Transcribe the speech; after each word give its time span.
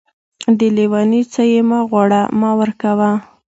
د 0.57 0.59
لېوني 0.75 1.21
څه 1.31 1.41
يې 1.51 1.61
مه 1.69 1.79
غواړه 1.89 2.21
،مې 2.39 2.51
ورکوه. 2.59 3.09